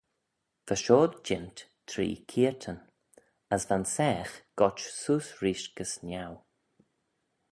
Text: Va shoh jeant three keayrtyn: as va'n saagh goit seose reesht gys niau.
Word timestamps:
Va 0.69 0.75
shoh 0.83 1.15
jeant 1.25 1.57
three 1.91 2.15
keayrtyn: 2.29 2.79
as 3.55 3.63
va'n 3.69 3.85
saagh 3.95 4.35
goit 4.59 4.79
seose 5.01 5.35
reesht 5.41 5.71
gys 5.81 5.93
niau. 6.07 6.33